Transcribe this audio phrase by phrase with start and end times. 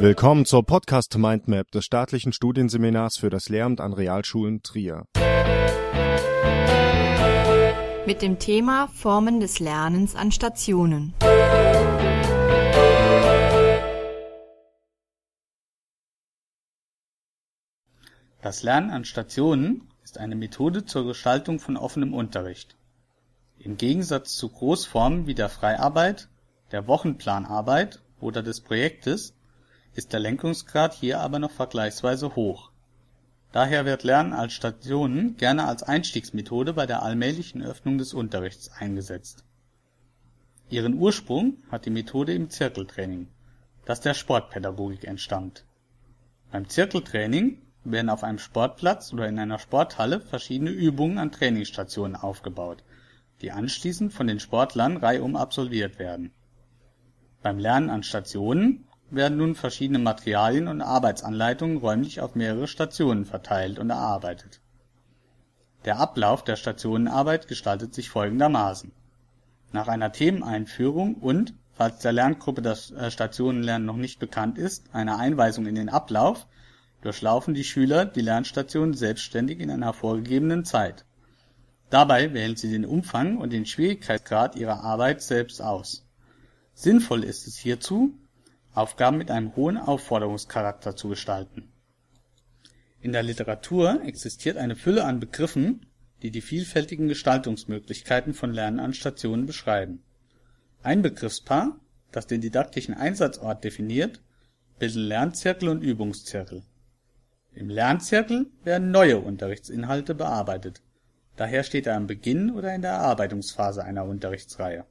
[0.00, 5.06] Willkommen zur Podcast Mindmap des staatlichen Studienseminars für das Lehramt an Realschulen Trier.
[8.06, 11.14] Mit dem Thema Formen des Lernens an Stationen.
[18.40, 22.76] Das Lernen an Stationen ist eine Methode zur Gestaltung von offenem Unterricht.
[23.58, 26.28] Im Gegensatz zu Großformen wie der Freiarbeit,
[26.70, 29.34] der Wochenplanarbeit oder des Projektes
[29.98, 32.70] ist der Lenkungsgrad hier aber noch vergleichsweise hoch.
[33.50, 39.42] Daher wird Lernen als Stationen gerne als Einstiegsmethode bei der allmählichen Öffnung des Unterrichts eingesetzt.
[40.70, 43.26] Ihren Ursprung hat die Methode im Zirkeltraining,
[43.86, 45.64] das der Sportpädagogik entstammt.
[46.52, 52.84] Beim Zirkeltraining werden auf einem Sportplatz oder in einer Sporthalle verschiedene Übungen an Trainingsstationen aufgebaut,
[53.42, 56.30] die anschließend von den Sportlern reihum absolviert werden.
[57.42, 63.78] Beim Lernen an Stationen werden nun verschiedene Materialien und Arbeitsanleitungen räumlich auf mehrere Stationen verteilt
[63.78, 64.60] und erarbeitet.
[65.84, 68.92] Der Ablauf der Stationenarbeit gestaltet sich folgendermaßen:
[69.72, 75.18] Nach einer Themeneinführung und, falls der Lerngruppe das äh, Stationenlernen noch nicht bekannt ist, einer
[75.18, 76.46] Einweisung in den Ablauf,
[77.00, 81.04] durchlaufen die Schüler die Lernstation selbstständig in einer vorgegebenen Zeit.
[81.90, 86.04] Dabei wählen sie den Umfang und den Schwierigkeitsgrad ihrer Arbeit selbst aus.
[86.74, 88.18] Sinnvoll ist es hierzu
[88.74, 91.72] Aufgaben mit einem hohen Aufforderungscharakter zu gestalten.
[93.00, 95.86] In der Literatur existiert eine Fülle an Begriffen,
[96.22, 100.02] die die vielfältigen Gestaltungsmöglichkeiten von Lernen an Stationen beschreiben.
[100.82, 101.78] Ein Begriffspaar,
[102.12, 104.20] das den didaktischen Einsatzort definiert,
[104.78, 106.62] bilden Lernzirkel und Übungszirkel.
[107.52, 110.82] Im Lernzirkel werden neue Unterrichtsinhalte bearbeitet,
[111.36, 114.84] daher steht er am Beginn oder in der Erarbeitungsphase einer Unterrichtsreihe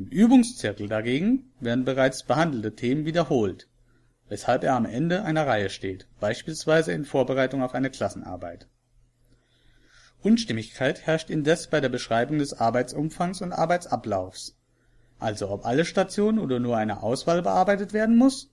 [0.00, 3.68] im Übungszirkel dagegen werden bereits behandelte Themen wiederholt,
[4.30, 8.66] weshalb er am Ende einer Reihe steht, beispielsweise in Vorbereitung auf eine Klassenarbeit.
[10.22, 14.56] Unstimmigkeit herrscht indes bei der Beschreibung des Arbeitsumfangs und Arbeitsablaufs,
[15.18, 18.50] also ob alle Stationen oder nur eine Auswahl bearbeitet werden muss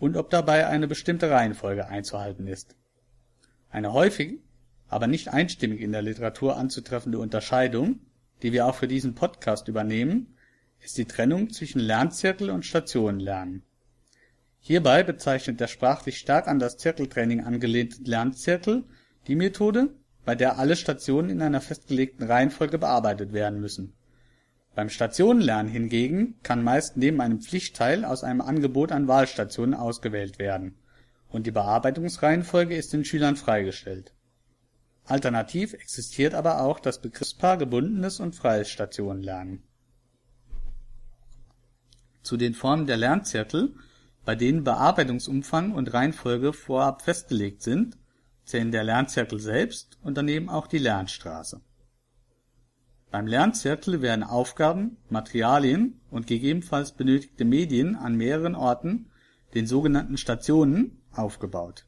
[0.00, 2.74] und ob dabei eine bestimmte Reihenfolge einzuhalten ist.
[3.70, 4.40] Eine häufig,
[4.88, 8.00] aber nicht einstimmig in der Literatur anzutreffende Unterscheidung,
[8.42, 10.31] die wir auch für diesen Podcast übernehmen
[10.82, 13.62] ist die Trennung zwischen Lernzirkel und Stationenlernen.
[14.58, 18.84] Hierbei bezeichnet der sprachlich stark an das Zirkeltraining angelehnte Lernzirkel
[19.28, 19.94] die Methode,
[20.24, 23.94] bei der alle Stationen in einer festgelegten Reihenfolge bearbeitet werden müssen.
[24.74, 30.76] Beim Stationenlernen hingegen kann meist neben einem Pflichtteil aus einem Angebot an Wahlstationen ausgewählt werden,
[31.28, 34.12] und die Bearbeitungsreihenfolge ist den Schülern freigestellt.
[35.04, 39.62] Alternativ existiert aber auch das Begriffspaar gebundenes und freies Stationenlernen
[42.22, 43.74] zu den Formen der Lernzirkel,
[44.24, 47.98] bei denen Bearbeitungsumfang und Reihenfolge vorab festgelegt sind,
[48.44, 51.60] zählen der Lernzirkel selbst und daneben auch die Lernstraße.
[53.10, 59.10] Beim Lernzirkel werden Aufgaben, Materialien und gegebenenfalls benötigte Medien an mehreren Orten,
[59.54, 61.84] den sogenannten Stationen, aufgebaut.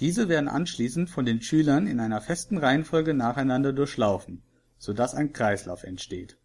[0.00, 4.42] Diese werden anschließend von den Schülern in einer festen Reihenfolge nacheinander durchlaufen,
[4.76, 6.36] so dass ein Kreislauf entsteht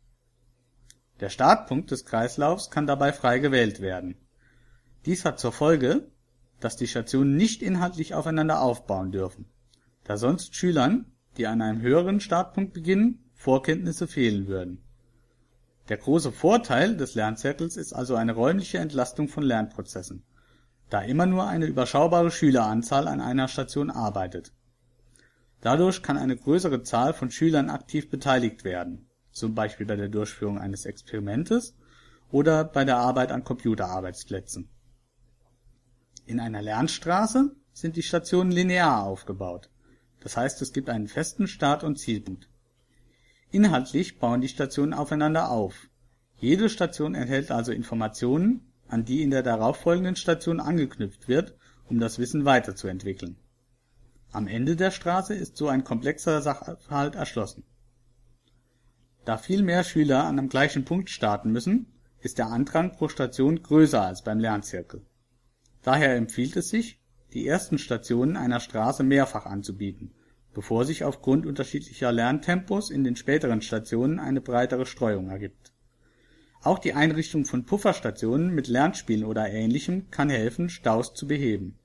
[1.19, 4.16] der Startpunkt des Kreislaufs kann dabei frei gewählt werden.
[5.06, 6.09] Dies hat zur Folge,
[6.59, 9.46] dass die Stationen nicht inhaltlich aufeinander aufbauen dürfen,
[10.03, 14.84] da sonst Schülern, die an einem höheren Startpunkt beginnen, Vorkenntnisse fehlen würden.
[15.88, 20.24] Der große Vorteil des Lernzirkels ist also eine räumliche Entlastung von Lernprozessen,
[20.90, 24.53] da immer nur eine überschaubare Schüleranzahl an einer Station arbeitet.
[25.62, 30.57] Dadurch kann eine größere Zahl von Schülern aktiv beteiligt werden zum Beispiel bei der Durchführung
[30.57, 31.75] eines Experimentes
[32.31, 34.69] oder bei der Arbeit an Computerarbeitsplätzen.
[36.25, 39.69] In einer Lernstraße sind die Stationen linear aufgebaut,
[40.19, 42.50] das heißt es gibt einen festen Start und Zielpunkt.
[43.51, 45.90] Inhaltlich bauen die Stationen aufeinander auf,
[46.37, 51.55] jede Station enthält also Informationen, an die in der darauffolgenden Station angeknüpft wird,
[51.90, 53.37] um das Wissen weiterzuentwickeln.
[54.31, 57.64] Am Ende der Straße ist so ein komplexer Sachverhalt erschlossen
[59.29, 61.85] da viel mehr Schüler an dem gleichen Punkt starten müssen,
[62.20, 65.03] ist der Andrang pro Station größer als beim Lernzirkel.
[65.84, 66.99] Daher empfiehlt es sich,
[67.34, 70.16] die ersten Stationen einer Straße mehrfach anzubieten,
[70.55, 75.73] bevor sich aufgrund unterschiedlicher Lerntempos in den späteren Stationen eine breitere Streuung ergibt.
[76.64, 81.78] Auch die Einrichtung von Pufferstationen mit Lernspielen oder ähnlichem kann helfen, Staus zu beheben.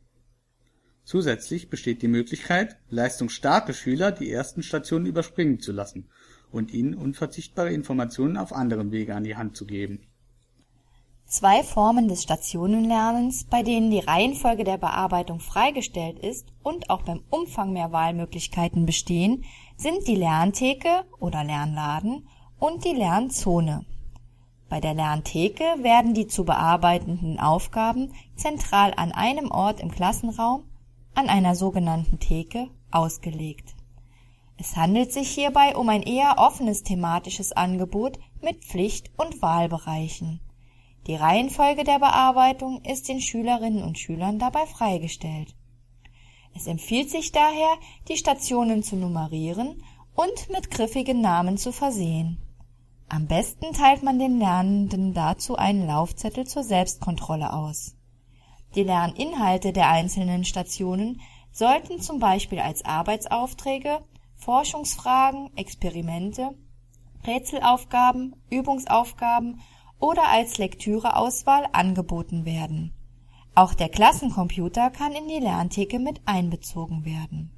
[1.04, 6.08] Zusätzlich besteht die Möglichkeit, leistungsstarke Schüler die ersten Stationen überspringen zu lassen
[6.54, 10.00] und ihnen unverzichtbare Informationen auf anderem Wege an die Hand zu geben
[11.26, 17.22] Zwei Formen des Stationenlernens, bei denen die Reihenfolge der Bearbeitung freigestellt ist und auch beim
[17.30, 19.44] Umfang mehr Wahlmöglichkeiten bestehen,
[19.76, 22.28] sind die Lerntheke oder Lernladen
[22.58, 23.84] und die Lernzone.
[24.68, 30.64] Bei der Lerntheke werden die zu bearbeitenden Aufgaben zentral an einem Ort im Klassenraum,
[31.14, 33.73] an einer sogenannten Theke, ausgelegt.
[34.56, 40.40] Es handelt sich hierbei um ein eher offenes thematisches Angebot mit Pflicht- und Wahlbereichen.
[41.06, 45.54] Die Reihenfolge der Bearbeitung ist den Schülerinnen und Schülern dabei freigestellt.
[46.54, 47.76] Es empfiehlt sich daher,
[48.08, 49.82] die Stationen zu nummerieren
[50.14, 52.38] und mit griffigen Namen zu versehen.
[53.08, 57.96] Am besten teilt man den Lernenden dazu einen Laufzettel zur Selbstkontrolle aus.
[58.74, 61.20] Die Lerninhalte der einzelnen Stationen
[61.52, 64.00] sollten zum Beispiel als Arbeitsaufträge,
[64.36, 66.50] Forschungsfragen, Experimente,
[67.26, 69.60] Rätselaufgaben, Übungsaufgaben
[69.98, 72.92] oder als Lektüreauswahl angeboten werden.
[73.54, 77.50] Auch der Klassencomputer kann in die Lerntheke mit einbezogen werden.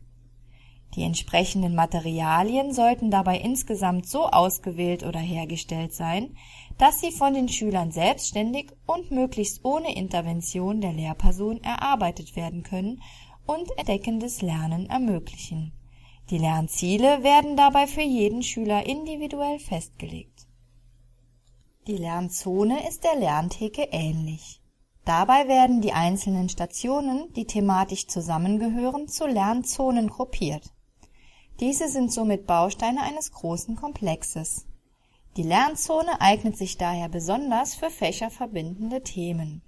[0.94, 6.36] Die entsprechenden Materialien sollten dabei insgesamt so ausgewählt oder hergestellt sein,
[6.78, 13.02] dass sie von den Schülern selbstständig und möglichst ohne Intervention der Lehrperson erarbeitet werden können
[13.46, 15.72] und entdeckendes Lernen ermöglichen.
[16.30, 20.36] Die Lernziele werden dabei für jeden Schüler individuell festgelegt
[21.86, 24.60] die Lernzone ist der Lerntheke ähnlich.
[25.04, 30.72] Dabei werden die einzelnen Stationen, die thematisch zusammengehören, zu Lernzonen gruppiert.
[31.60, 34.66] Diese sind somit Bausteine eines großen Komplexes.
[35.36, 39.62] Die Lernzone eignet sich daher besonders für fächerverbindende Themen.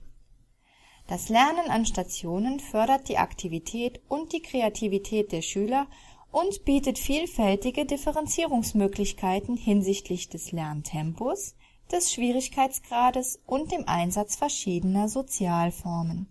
[1.06, 5.86] Das Lernen an Stationen fördert die Aktivität und die Kreativität der Schüler
[6.30, 11.54] und bietet vielfältige Differenzierungsmöglichkeiten hinsichtlich des Lerntempos,
[11.90, 16.28] des Schwierigkeitsgrades und dem Einsatz verschiedener Sozialformen.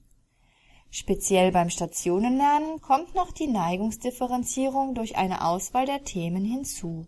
[0.89, 7.07] Speziell beim Stationenlernen kommt noch die Neigungsdifferenzierung durch eine Auswahl der Themen hinzu.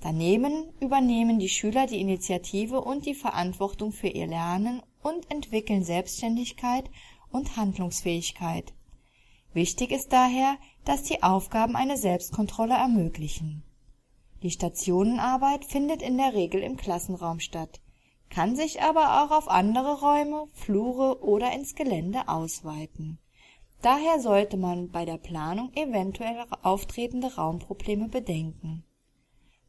[0.00, 6.88] Daneben übernehmen die Schüler die Initiative und die Verantwortung für ihr Lernen und entwickeln Selbstständigkeit
[7.32, 8.72] und Handlungsfähigkeit.
[9.54, 10.56] Wichtig ist daher,
[10.88, 13.62] dass die Aufgaben eine Selbstkontrolle ermöglichen
[14.42, 17.80] die Stationenarbeit findet in der Regel im Klassenraum statt,
[18.30, 23.18] kann sich aber auch auf andere Räume, Flure oder ins Gelände ausweiten.
[23.82, 28.84] Daher sollte man bei der Planung eventuell auftretende Raumprobleme bedenken.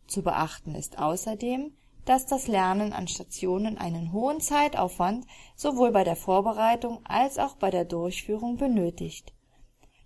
[0.07, 1.71] Zu beachten ist außerdem,
[2.05, 5.25] dass das Lernen an Stationen einen hohen Zeitaufwand
[5.55, 9.33] sowohl bei der Vorbereitung als auch bei der Durchführung benötigt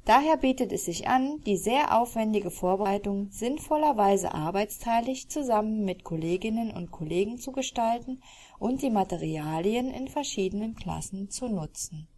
[0.06, 6.92] Daher bietet es sich an, die sehr aufwendige Vorbereitung sinnvollerweise arbeitsteilig zusammen mit Kolleginnen und
[6.92, 8.22] Kollegen zu gestalten
[8.60, 12.10] und die Materialien in verschiedenen Klassen zu nutzen.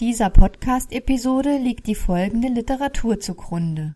[0.00, 3.94] Dieser Podcast-Episode liegt die folgende Literatur zugrunde.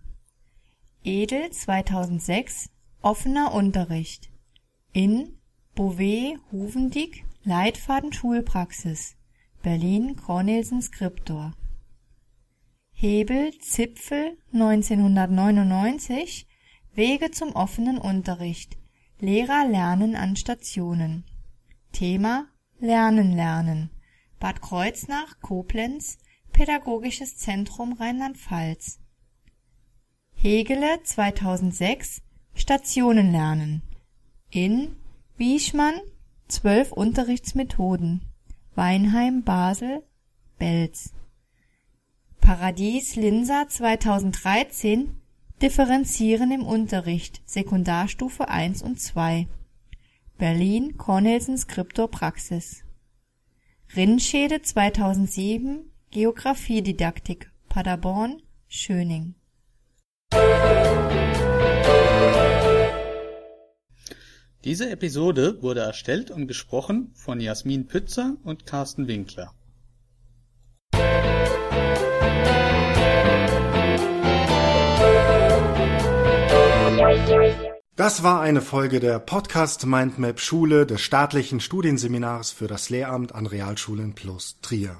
[1.02, 2.68] Edel 2006
[3.00, 4.28] Offener Unterricht
[4.92, 5.38] in
[5.74, 9.14] Bouvet Huvendick Leitfaden Schulpraxis
[9.62, 11.52] Berlin Cornelsen Scriptor
[12.90, 16.48] Hebel Zipfel 1999
[16.96, 18.76] Wege zum offenen Unterricht
[19.20, 21.22] Lehrer lernen an Stationen.
[21.92, 22.48] Thema
[22.80, 23.90] Lernen lernen.
[24.40, 26.18] Bad Kreuznach Koblenz
[26.52, 28.98] Pädagogisches Zentrum Rheinland-Pfalz.
[30.34, 32.22] Hegele 2006
[32.56, 33.82] Stationen lernen.
[34.50, 34.96] In
[35.36, 36.00] Wieschmann
[36.48, 38.22] Zwölf Unterrichtsmethoden.
[38.76, 40.04] Weinheim Basel
[40.58, 41.12] Belz.
[42.40, 45.16] Paradies Linsa 2013
[45.60, 47.42] Differenzieren im Unterricht.
[47.46, 49.48] Sekundarstufe 1 und 2
[50.38, 52.84] Berlin Cornelsen Skriptor Praxis
[53.96, 59.34] Rinnschede 2007 Geographiedidaktik Paderborn Schöning
[64.66, 69.52] Diese Episode wurde erstellt und gesprochen von Jasmin Pützer und Carsten Winkler.
[77.94, 83.46] Das war eine Folge der Podcast Mindmap Schule des staatlichen Studienseminars für das Lehramt an
[83.46, 84.96] Realschulen plus Trier.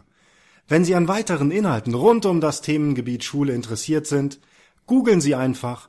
[0.68, 4.38] Wenn Sie an weiteren Inhalten rund um das Themengebiet Schule interessiert sind,
[4.86, 5.88] googeln Sie einfach